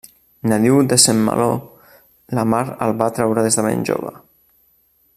[0.51, 1.49] Nadiu de Saint-Malo,
[2.39, 4.19] la mar el va atraure des de ben jove.